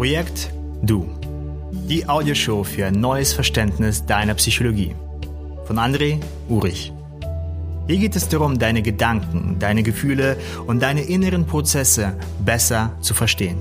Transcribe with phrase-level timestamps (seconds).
[0.00, 0.50] Projekt
[0.80, 1.10] Du.
[1.72, 4.94] Die Audioshow für ein neues Verständnis deiner Psychologie.
[5.66, 6.18] Von André
[6.48, 6.90] Urich.
[7.86, 13.60] Hier geht es darum, deine Gedanken, deine Gefühle und deine inneren Prozesse besser zu verstehen.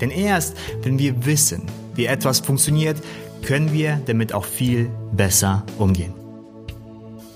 [0.00, 1.62] Denn erst, wenn wir wissen,
[1.94, 2.96] wie etwas funktioniert,
[3.44, 6.12] können wir damit auch viel besser umgehen.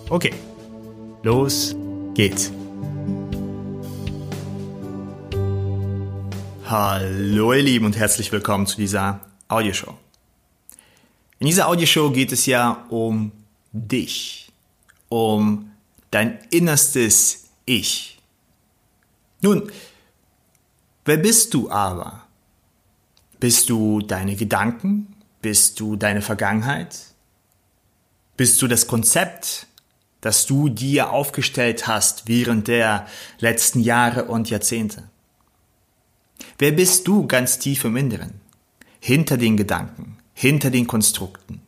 [0.09, 0.33] Okay,
[1.23, 1.77] los
[2.15, 2.51] geht's.
[6.71, 9.99] Hallo ihr Lieben und herzlich willkommen zu dieser Audioshow.
[11.41, 13.33] In dieser Audioshow geht es ja um
[13.73, 14.53] dich,
[15.09, 15.73] um
[16.13, 18.21] dein innerstes Ich.
[19.41, 19.73] Nun,
[21.05, 22.23] wer bist du aber?
[23.41, 25.17] Bist du deine Gedanken?
[25.43, 27.01] Bist du deine Vergangenheit?
[28.37, 29.67] Bist du das Konzept,
[30.21, 33.09] das du dir aufgestellt hast während der
[33.41, 35.11] letzten Jahre und Jahrzehnte?
[36.59, 38.41] Wer bist du ganz tief im Inneren?
[39.01, 41.63] Hinter den Gedanken, hinter den Konstrukten,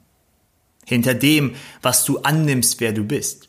[0.84, 3.48] hinter dem, was du annimmst, wer du bist.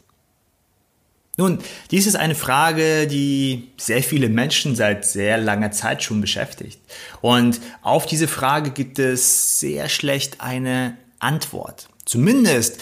[1.35, 1.57] Nun,
[1.89, 6.79] dies ist eine Frage, die sehr viele Menschen seit sehr langer Zeit schon beschäftigt.
[7.21, 11.87] Und auf diese Frage gibt es sehr schlecht eine Antwort.
[12.05, 12.79] Zumindest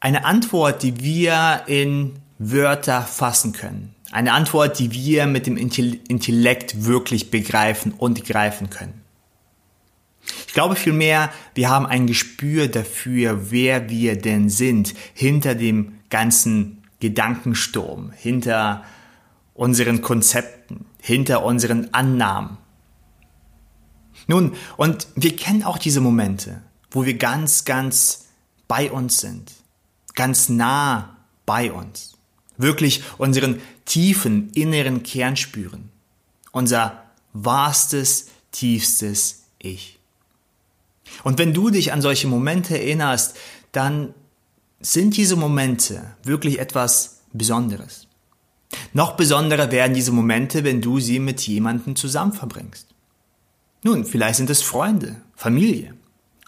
[0.00, 3.93] eine Antwort, die wir in Wörter fassen können.
[4.14, 9.02] Eine Antwort, die wir mit dem Intellekt wirklich begreifen und greifen können.
[10.46, 16.84] Ich glaube vielmehr, wir haben ein Gespür dafür, wer wir denn sind, hinter dem ganzen
[17.00, 18.84] Gedankensturm, hinter
[19.52, 22.58] unseren Konzepten, hinter unseren Annahmen.
[24.28, 28.28] Nun, und wir kennen auch diese Momente, wo wir ganz, ganz
[28.68, 29.50] bei uns sind,
[30.14, 32.13] ganz nah bei uns
[32.56, 35.90] wirklich unseren tiefen inneren Kern spüren,
[36.52, 39.98] unser wahrstes, tiefstes Ich.
[41.22, 43.36] Und wenn du dich an solche Momente erinnerst,
[43.72, 44.14] dann
[44.80, 48.06] sind diese Momente wirklich etwas Besonderes.
[48.92, 52.88] Noch besonderer werden diese Momente, wenn du sie mit jemandem zusammen verbringst.
[53.82, 55.94] Nun, vielleicht sind es Freunde, Familie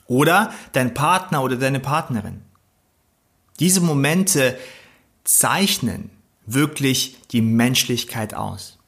[0.07, 2.43] oder dein Partner oder deine Partnerin.
[3.59, 4.57] Diese Momente
[5.27, 6.11] zeichnen
[6.47, 8.79] wirklich die Menschlichkeit aus.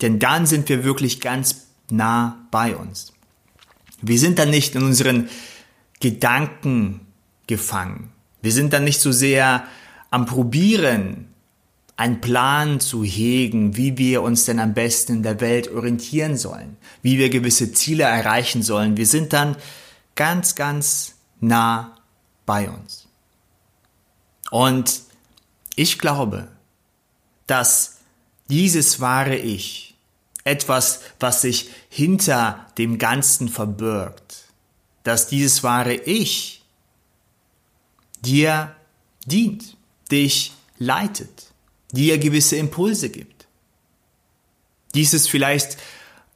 [0.00, 3.12] Denn dann sind wir wirklich ganz nah bei uns.
[4.00, 5.28] Wir sind dann nicht in unseren
[6.00, 7.00] Gedanken
[7.46, 8.10] gefangen.
[8.40, 9.64] Wir sind dann nicht so sehr
[10.10, 11.28] am Probieren,
[11.96, 16.76] einen Plan zu hegen, wie wir uns denn am besten in der Welt orientieren sollen,
[17.02, 18.96] wie wir gewisse Ziele erreichen sollen.
[18.96, 19.56] Wir sind dann
[20.16, 21.96] ganz, ganz nah
[22.46, 23.06] bei uns.
[24.50, 25.02] Und
[25.76, 26.48] ich glaube,
[27.46, 27.98] dass
[28.48, 29.94] dieses wahre Ich,
[30.44, 34.44] etwas, was sich hinter dem Ganzen verbirgt,
[35.04, 36.62] dass dieses wahre Ich
[38.20, 38.74] dir
[39.26, 39.76] dient,
[40.10, 41.52] dich leitet,
[41.92, 43.46] dir gewisse Impulse gibt.
[44.94, 45.78] Dies ist vielleicht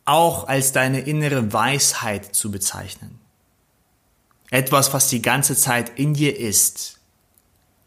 [0.04, 3.18] auch als deine innere Weisheit zu bezeichnen.
[4.50, 7.00] Etwas, was die ganze Zeit in dir ist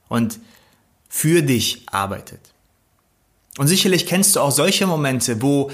[0.09, 0.39] und
[1.09, 2.39] für dich arbeitet.
[3.57, 5.69] Und sicherlich kennst du auch solche Momente, wo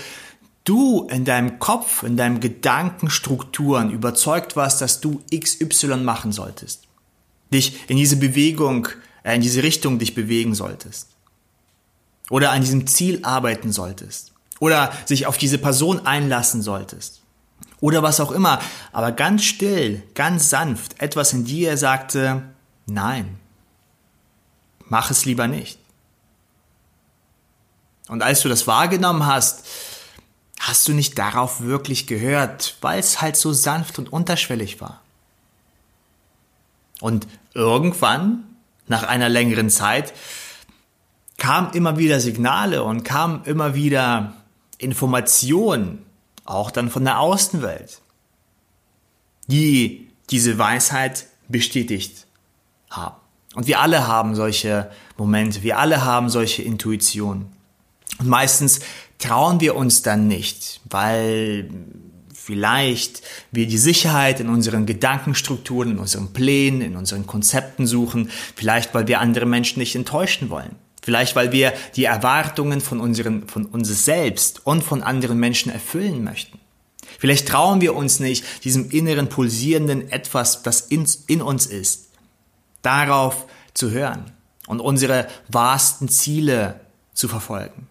[0.64, 6.84] du in deinem Kopf, in deinen Gedankenstrukturen überzeugt warst, dass du XY machen solltest.
[7.54, 8.88] Dich in diese Bewegung,
[9.24, 11.10] äh, in diese Richtung dich bewegen solltest.
[12.32, 14.32] Oder an diesem Ziel arbeiten solltest.
[14.60, 17.22] Oder sich auf diese Person einlassen solltest.
[17.82, 18.60] Oder was auch immer.
[18.92, 22.42] Aber ganz still, ganz sanft, etwas in dir sagte,
[22.88, 23.38] nein,
[24.88, 25.80] mach es lieber nicht.
[28.08, 29.66] Und als du das wahrgenommen hast,
[30.60, 35.02] hast du nicht darauf wirklich gehört, weil es halt so sanft und unterschwellig war.
[37.02, 38.46] Und irgendwann,
[38.88, 40.14] nach einer längeren Zeit,
[41.38, 44.34] kamen immer wieder Signale und kamen immer wieder
[44.78, 46.06] Informationen,
[46.46, 48.02] auch dann von der Außenwelt,
[49.48, 52.26] die diese Weisheit bestätigt
[52.90, 53.25] haben.
[53.56, 57.48] Und wir alle haben solche Momente, wir alle haben solche Intuitionen.
[58.20, 58.82] Und meistens
[59.18, 61.70] trauen wir uns dann nicht, weil
[62.34, 68.94] vielleicht wir die Sicherheit in unseren Gedankenstrukturen, in unseren Plänen, in unseren Konzepten suchen, vielleicht
[68.94, 70.76] weil wir andere Menschen nicht enttäuschen wollen.
[71.02, 76.24] Vielleicht weil wir die Erwartungen von unseren, von uns selbst und von anderen Menschen erfüllen
[76.24, 76.60] möchten.
[77.20, 82.10] Vielleicht trauen wir uns nicht, diesem inneren pulsierenden etwas, das in, in uns ist,
[82.86, 84.32] darauf zu hören
[84.68, 86.80] und unsere wahrsten Ziele
[87.14, 87.88] zu verfolgen.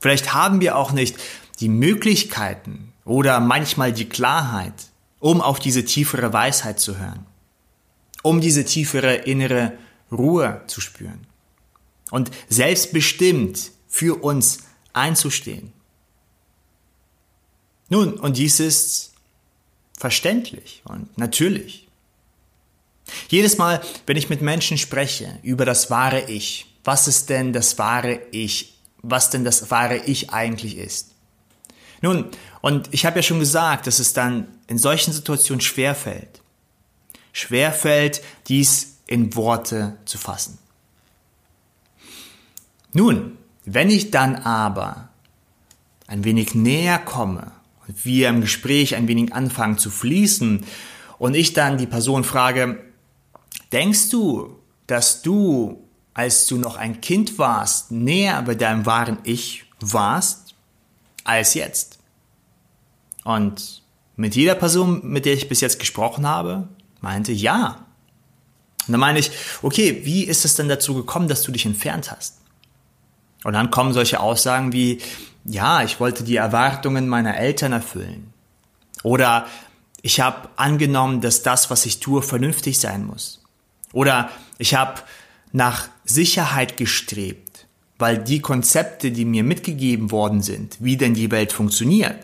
[0.00, 1.16] Vielleicht haben wir auch nicht
[1.60, 4.74] die Möglichkeiten, oder manchmal die Klarheit,
[5.18, 7.26] um auf diese tiefere Weisheit zu hören,
[8.22, 9.72] um diese tiefere innere
[10.10, 11.26] Ruhe zu spüren
[12.10, 14.58] und selbstbestimmt für uns
[14.92, 15.72] einzustehen.
[17.88, 19.12] Nun, und dies ist
[19.98, 21.88] verständlich und natürlich.
[23.28, 27.78] Jedes Mal, wenn ich mit Menschen spreche über das wahre Ich, was ist denn das
[27.78, 31.12] wahre Ich, was denn das wahre Ich eigentlich ist.
[32.00, 32.26] Nun,
[32.60, 36.40] und ich habe ja schon gesagt, dass es dann in solchen Situationen schwerfällt.
[37.32, 40.58] Schwerfällt, dies in Worte zu fassen.
[42.92, 45.08] Nun, wenn ich dann aber
[46.06, 47.52] ein wenig näher komme
[47.86, 50.64] und wir im Gespräch ein wenig anfangen zu fließen
[51.18, 52.82] und ich dann die Person frage,
[53.72, 59.64] denkst du, dass du, als du noch ein Kind warst, näher bei deinem wahren Ich
[59.80, 60.54] warst
[61.24, 61.98] als jetzt?
[63.24, 63.82] Und
[64.16, 66.68] mit jeder Person, mit der ich bis jetzt gesprochen habe,
[67.00, 67.86] meinte ja.
[68.86, 69.30] Und dann meine ich,
[69.62, 72.38] okay, wie ist es denn dazu gekommen, dass du dich entfernt hast?
[73.44, 75.00] Und dann kommen solche Aussagen wie,
[75.44, 78.32] ja, ich wollte die Erwartungen meiner Eltern erfüllen.
[79.02, 79.46] Oder
[80.02, 83.41] ich habe angenommen, dass das, was ich tue, vernünftig sein muss.
[83.92, 85.02] Oder ich habe
[85.52, 87.66] nach Sicherheit gestrebt,
[87.98, 92.18] weil die Konzepte, die mir mitgegeben worden sind, wie denn die Welt funktioniert,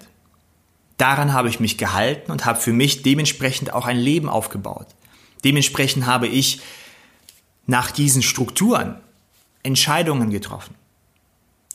[0.96, 4.88] daran habe ich mich gehalten und habe für mich dementsprechend auch ein Leben aufgebaut.
[5.44, 6.60] Dementsprechend habe ich
[7.66, 8.96] nach diesen Strukturen
[9.62, 10.74] Entscheidungen getroffen.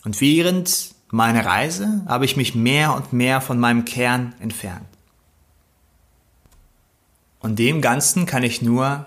[0.04, 4.88] Und während meiner Reise habe ich mich mehr und mehr von meinem Kern entfernt.
[7.40, 9.06] Und dem Ganzen kann ich nur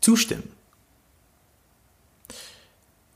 [0.00, 0.50] zustimmen.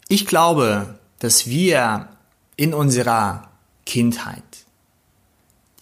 [0.08, 2.08] Ich glaube, dass wir
[2.56, 3.50] in unserer
[3.86, 4.42] Kindheit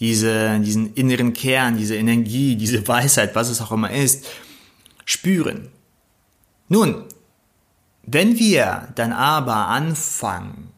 [0.00, 4.26] diese, diesen inneren Kern, diese Energie, diese Weisheit, was es auch immer ist,
[5.04, 5.68] spüren.
[6.68, 7.04] Nun,
[8.02, 10.72] wenn wir dann aber anfangen,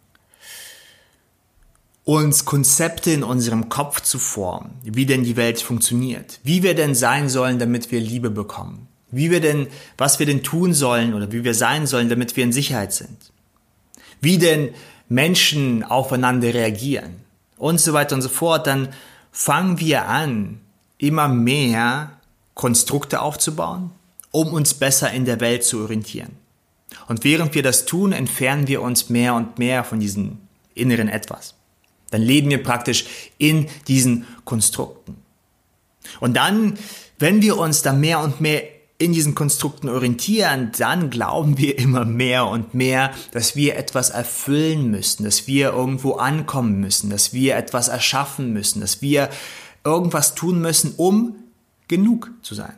[2.05, 6.94] uns Konzepte in unserem Kopf zu formen, wie denn die Welt funktioniert, wie wir denn
[6.94, 11.33] sein sollen, damit wir Liebe bekommen, wie wir denn, was wir denn tun sollen oder
[11.33, 13.33] wie wir sein sollen, damit wir in Sicherheit sind,
[14.21, 14.71] wie denn
[15.09, 17.17] Menschen aufeinander reagieren
[17.57, 18.89] und so weiter und so fort, dann
[19.33, 20.61] fangen wir an,
[20.99, 22.12] immer mehr
[22.55, 23.91] Konstrukte aufzubauen,
[24.31, 26.37] um uns besser in der Welt zu orientieren.
[27.09, 30.39] Und während wir das tun, entfernen wir uns mehr und mehr von diesem
[30.75, 31.55] inneren Etwas.
[32.11, 33.07] Dann leben wir praktisch
[33.39, 35.17] in diesen Konstrukten.
[36.19, 36.79] Und dann,
[37.19, 38.62] wenn wir uns da mehr und mehr
[39.00, 44.91] in diesen Konstrukten orientieren, dann glauben wir immer mehr und mehr, dass wir etwas erfüllen
[44.91, 49.31] müssen, dass wir irgendwo ankommen müssen, dass wir etwas erschaffen müssen, dass wir
[49.85, 51.37] irgendwas tun müssen, um
[51.88, 52.75] genug zu sein.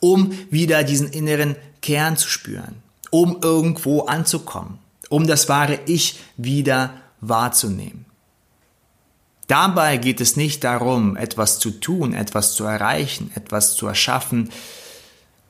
[0.00, 2.76] Um wieder diesen inneren Kern zu spüren,
[3.10, 4.78] um irgendwo anzukommen,
[5.10, 8.07] um das wahre Ich wieder wahrzunehmen.
[9.48, 14.50] Dabei geht es nicht darum, etwas zu tun, etwas zu erreichen, etwas zu erschaffen,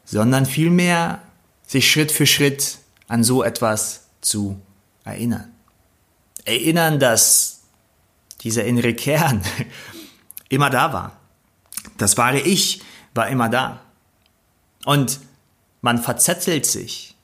[0.05, 1.21] sondern vielmehr
[1.67, 2.79] sich Schritt für Schritt
[3.09, 4.61] an so etwas zu
[5.05, 5.53] erinnern.
[6.45, 7.63] Erinnern, dass
[8.43, 9.43] dieser innere Kern
[10.49, 11.17] immer da war.
[11.97, 12.83] Das wahre Ich
[13.15, 13.81] war immer da.
[14.85, 15.19] Und
[15.81, 17.17] man verzettelt sich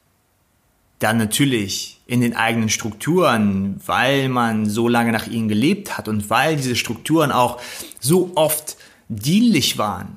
[0.98, 6.30] dann natürlich in den eigenen Strukturen, weil man so lange nach ihnen gelebt hat und
[6.30, 7.60] weil diese Strukturen auch
[8.00, 8.76] so oft
[9.08, 10.16] dienlich waren,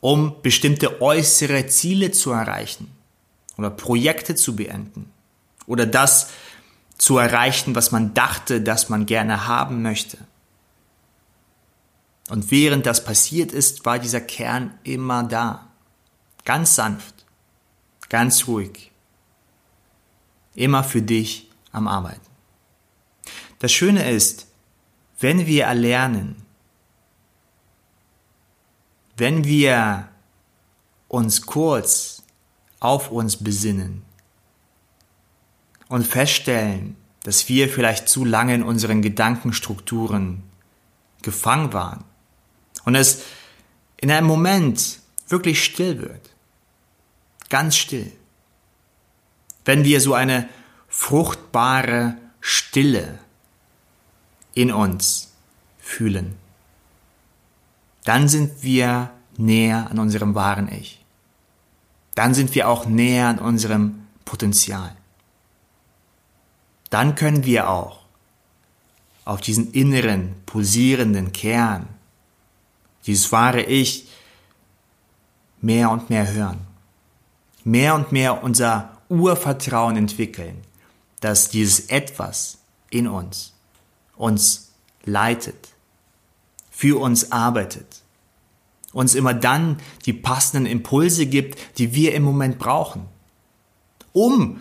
[0.00, 2.88] um bestimmte äußere Ziele zu erreichen
[3.56, 5.10] oder Projekte zu beenden
[5.66, 6.30] oder das
[6.98, 10.18] zu erreichen, was man dachte, dass man gerne haben möchte.
[12.28, 15.68] Und während das passiert ist, war dieser Kern immer da.
[16.44, 17.24] Ganz sanft,
[18.08, 18.90] ganz ruhig,
[20.56, 22.20] immer für dich am Arbeiten.
[23.58, 24.46] Das Schöne ist,
[25.20, 26.42] wenn wir erlernen,
[29.16, 30.08] wenn wir
[31.08, 32.22] uns kurz
[32.80, 34.02] auf uns besinnen
[35.88, 40.42] und feststellen, dass wir vielleicht zu lange in unseren Gedankenstrukturen
[41.22, 42.04] gefangen waren
[42.84, 43.22] und es
[43.96, 46.30] in einem Moment wirklich still wird,
[47.48, 48.12] ganz still,
[49.66, 50.48] wenn wir so eine
[50.88, 53.18] fruchtbare Stille
[54.54, 55.32] in uns
[55.78, 56.36] fühlen,
[58.04, 61.04] dann sind wir näher an unserem wahren Ich.
[62.14, 64.96] Dann sind wir auch näher an unserem Potenzial.
[66.88, 68.06] Dann können wir auch
[69.24, 71.88] auf diesen inneren, pulsierenden Kern,
[73.04, 74.08] dieses wahre Ich,
[75.60, 76.60] mehr und mehr hören.
[77.64, 80.62] Mehr und mehr unser Urvertrauen entwickeln,
[81.20, 82.58] dass dieses Etwas
[82.90, 83.52] in uns
[84.16, 84.72] uns
[85.04, 85.68] leitet,
[86.70, 88.02] für uns arbeitet,
[88.92, 93.06] uns immer dann die passenden Impulse gibt, die wir im Moment brauchen,
[94.12, 94.60] um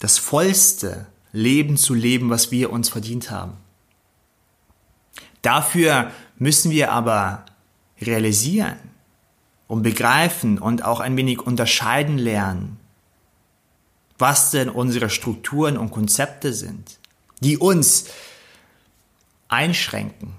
[0.00, 3.54] das vollste Leben zu leben, was wir uns verdient haben.
[5.42, 7.46] Dafür müssen wir aber
[8.00, 8.78] realisieren
[9.66, 12.78] und begreifen und auch ein wenig unterscheiden lernen,
[14.18, 16.98] was denn unsere Strukturen und Konzepte sind,
[17.40, 18.06] die uns
[19.48, 20.34] einschränken,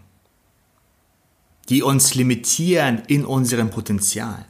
[1.70, 4.46] die uns limitieren in unserem Potenzial.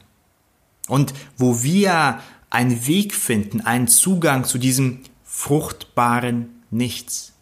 [0.88, 2.20] Und wo wir
[2.50, 7.32] einen Weg finden, einen Zugang zu diesem fruchtbaren Nichts.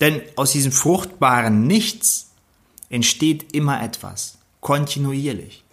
[0.00, 2.30] Denn aus diesem fruchtbaren Nichts
[2.88, 5.64] entsteht immer etwas, kontinuierlich.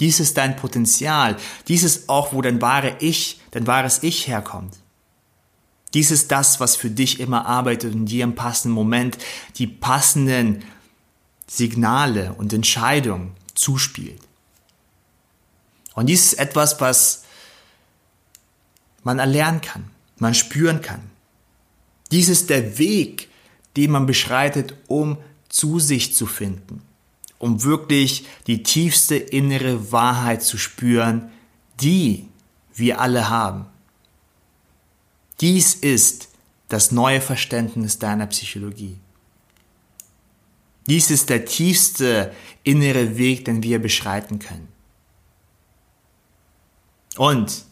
[0.00, 1.36] Dies ist dein Potenzial.
[1.68, 4.76] Dies ist auch, wo dein wahre Ich, dein wahres Ich herkommt.
[5.94, 9.18] Dies ist das, was für dich immer arbeitet und dir im passenden Moment
[9.56, 10.64] die passenden
[11.46, 14.20] Signale und Entscheidungen zuspielt.
[15.94, 17.24] Und dies ist etwas, was
[19.02, 21.10] man erlernen kann, man spüren kann.
[22.10, 23.28] Dies ist der Weg,
[23.76, 25.18] den man beschreitet, um
[25.48, 26.82] zu sich zu finden,
[27.42, 31.32] um wirklich die tiefste innere Wahrheit zu spüren,
[31.80, 32.28] die
[32.72, 33.66] wir alle haben.
[35.40, 36.28] Dies ist
[36.68, 38.96] das neue Verständnis deiner Psychologie.
[40.86, 42.32] Dies ist der tiefste
[42.62, 44.68] innere Weg, den wir beschreiten können.
[47.16, 47.64] Und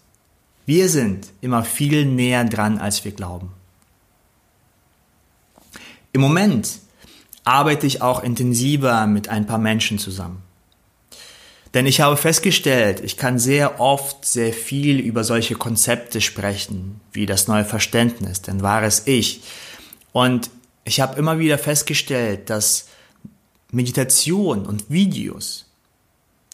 [0.67, 3.53] wir sind immer viel näher dran, als wir glauben.
[6.13, 6.81] Im Moment
[7.45, 10.43] arbeite ich auch intensiver mit ein paar Menschen zusammen.
[11.73, 17.27] Denn ich habe festgestellt, ich kann sehr oft sehr viel über solche Konzepte sprechen, wie
[17.27, 19.43] das neue Verständnis, denn wahres Ich.
[20.13, 20.51] Und
[20.83, 22.89] ich habe immer wieder festgestellt, dass
[23.71, 25.67] Meditation und Videos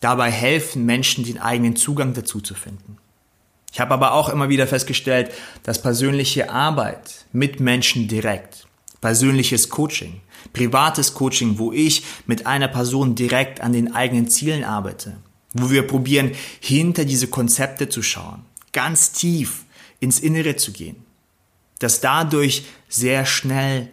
[0.01, 2.99] dabei helfen, Menschen den eigenen Zugang dazu zu finden.
[3.73, 8.66] Ich habe aber auch immer wieder festgestellt, dass persönliche Arbeit mit Menschen direkt,
[9.01, 10.21] persönliches Coaching,
[10.53, 15.17] privates Coaching, wo ich mit einer Person direkt an den eigenen Zielen arbeite,
[15.53, 19.65] wo wir probieren, hinter diese Konzepte zu schauen, ganz tief
[20.01, 20.97] ins Innere zu gehen,
[21.79, 23.91] dass dadurch sehr schnell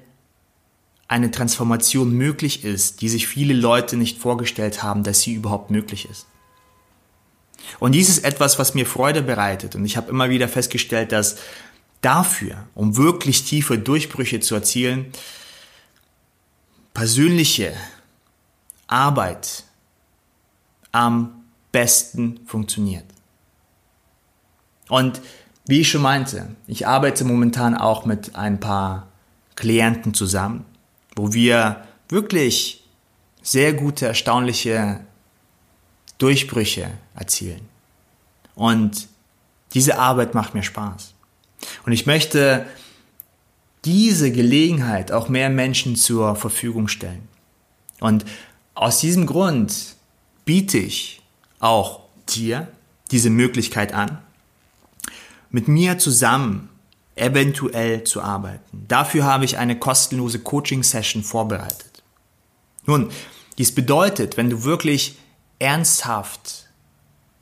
[1.07, 6.09] eine Transformation möglich ist, die sich viele Leute nicht vorgestellt haben, dass sie überhaupt möglich
[6.09, 6.25] ist.
[7.79, 9.75] Und dies ist etwas, was mir Freude bereitet.
[9.75, 11.37] Und ich habe immer wieder festgestellt, dass
[12.03, 15.11] dafür, um wirklich tiefe Durchbrüche zu erzielen,
[16.93, 17.73] persönliche
[18.87, 19.63] Arbeit
[20.91, 23.05] am besten funktioniert.
[24.89, 25.21] Und
[25.65, 29.07] wie ich schon meinte, ich arbeite momentan auch mit ein paar
[29.55, 30.65] Klienten zusammen,
[31.15, 32.83] wo wir wirklich
[33.41, 34.99] sehr gute, erstaunliche
[36.17, 37.67] Durchbrüche erzielen.
[38.55, 39.07] Und
[39.73, 41.12] diese Arbeit macht mir Spaß.
[41.85, 42.65] Und ich möchte
[43.85, 47.27] diese Gelegenheit auch mehr Menschen zur Verfügung stellen.
[47.99, 48.25] Und
[48.75, 49.95] aus diesem Grund
[50.45, 51.21] biete ich
[51.59, 52.67] auch dir
[53.11, 54.17] diese Möglichkeit an,
[55.49, 56.69] mit mir zusammen
[57.15, 58.85] eventuell zu arbeiten.
[58.87, 62.03] Dafür habe ich eine kostenlose Coaching-Session vorbereitet.
[62.85, 63.11] Nun,
[63.57, 65.17] dies bedeutet, wenn du wirklich
[65.59, 66.67] ernsthaft,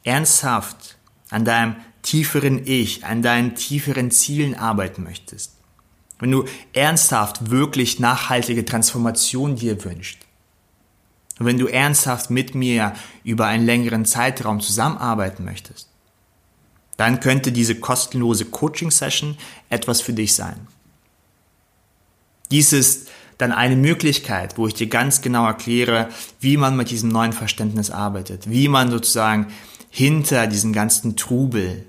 [0.03, 0.97] ernsthaft
[1.29, 1.75] an deinem
[2.11, 5.53] tieferen Ich, an deinen tieferen Zielen arbeiten möchtest,
[6.19, 10.17] wenn du ernsthaft wirklich nachhaltige Transformation dir wünschst,
[11.39, 15.87] und wenn du ernsthaft mit mir über einen längeren Zeitraum zusammenarbeiten möchtest,
[16.97, 19.37] dann könnte diese kostenlose Coaching-Session
[19.69, 20.67] etwas für dich sein.
[22.51, 26.09] Dies ist dann eine Möglichkeit, wo ich dir ganz genau erkläre,
[26.41, 29.47] wie man mit diesem neuen Verständnis arbeitet, wie man sozusagen
[29.89, 31.85] hinter diesen ganzen Trubel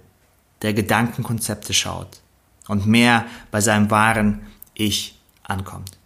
[0.62, 2.21] der Gedankenkonzepte schaut
[2.69, 5.99] und mehr bei seinem wahren Ich ankommt.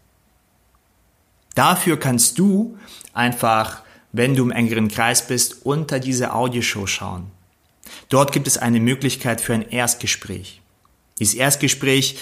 [1.54, 2.78] Dafür kannst du
[3.12, 3.82] einfach,
[4.12, 7.30] wenn du im engeren Kreis bist, unter diese Audioshow schauen.
[8.08, 10.60] Dort gibt es eine Möglichkeit für ein Erstgespräch.
[11.18, 12.18] Dieses Erstgespräch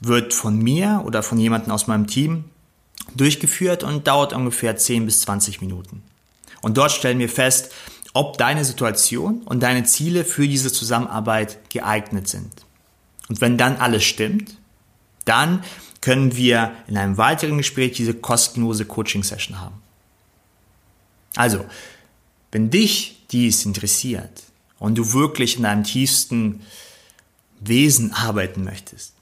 [0.00, 2.44] wird von mir oder von jemandem aus meinem Team
[3.14, 6.02] durchgeführt und dauert ungefähr 10 bis 20 Minuten.
[6.60, 7.72] Und dort stellen wir fest,
[8.12, 12.52] ob deine Situation und deine Ziele für diese Zusammenarbeit geeignet sind.
[13.28, 14.56] Und wenn dann alles stimmt,
[15.24, 15.64] Dann
[16.00, 19.80] können wir in einem weiteren Gespräch diese kostenlose Coaching-Session haben.
[21.36, 21.64] Also,
[22.50, 24.42] wenn dich dies interessiert
[24.78, 26.60] und du wirklich in deinem tiefsten
[27.60, 29.14] Wesen arbeiten möchtest,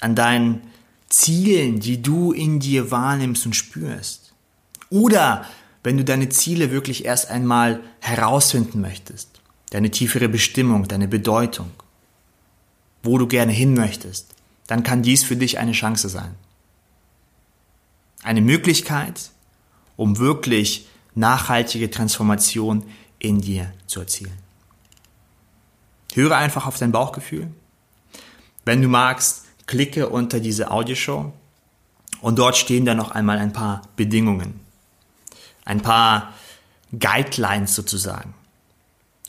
[0.00, 0.62] an deinen
[1.08, 4.32] Zielen, die du in dir wahrnimmst und spürst,
[4.90, 5.44] oder
[5.84, 9.28] wenn du deine Ziele wirklich erst einmal herausfinden möchtest,
[9.70, 11.70] deine tiefere Bestimmung, deine Bedeutung,
[13.02, 14.34] wo du gerne hin möchtest,
[14.66, 16.34] dann kann dies für dich eine Chance sein.
[18.22, 19.30] Eine Möglichkeit,
[19.96, 22.84] um wirklich nachhaltige Transformation
[23.18, 24.38] in dir zu erzielen.
[26.14, 27.48] Höre einfach auf dein Bauchgefühl.
[28.64, 31.32] Wenn du magst, klicke unter diese Audioshow
[32.22, 34.63] und dort stehen dann noch einmal ein paar Bedingungen,
[35.64, 36.34] ein paar
[36.98, 38.34] Guidelines sozusagen.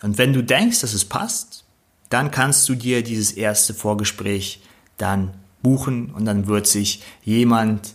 [0.01, 1.63] Und wenn du denkst, dass es passt,
[2.09, 4.61] dann kannst du dir dieses erste Vorgespräch
[4.97, 7.93] dann buchen und dann wird sich jemand,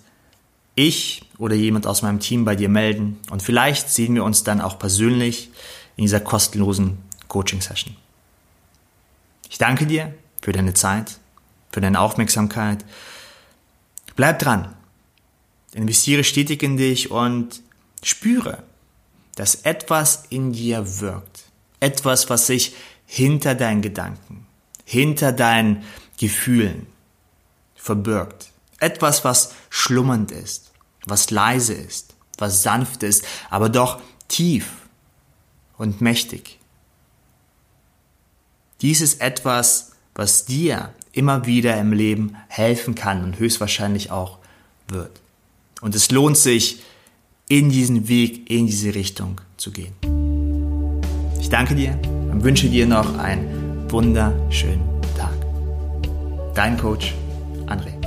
[0.74, 4.60] ich oder jemand aus meinem Team bei dir melden und vielleicht sehen wir uns dann
[4.60, 5.50] auch persönlich
[5.96, 7.94] in dieser kostenlosen Coaching-Session.
[9.48, 11.18] Ich danke dir für deine Zeit,
[11.70, 12.84] für deine Aufmerksamkeit.
[14.16, 14.74] Bleib dran.
[15.72, 17.62] Investiere stetig in dich und
[18.02, 18.62] spüre,
[19.36, 21.44] dass etwas in dir wirkt.
[21.80, 22.74] Etwas, was sich
[23.06, 24.46] hinter deinen Gedanken,
[24.84, 25.82] hinter deinen
[26.18, 26.86] Gefühlen
[27.74, 28.50] verbirgt.
[28.78, 30.72] Etwas, was schlummernd ist,
[31.06, 34.66] was leise ist, was sanft ist, aber doch tief
[35.76, 36.58] und mächtig.
[38.80, 44.38] Dies ist etwas, was dir immer wieder im Leben helfen kann und höchstwahrscheinlich auch
[44.88, 45.20] wird.
[45.80, 46.82] Und es lohnt sich,
[47.50, 49.92] in diesen Weg, in diese Richtung zu gehen.
[51.40, 51.98] Ich danke dir
[52.30, 54.82] und wünsche dir noch einen wunderschönen
[55.18, 55.34] Tag.
[56.54, 57.12] Dein Coach
[57.66, 57.99] André.